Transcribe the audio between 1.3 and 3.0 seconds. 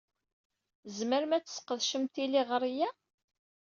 ad tesqedcem tiliɣri-a.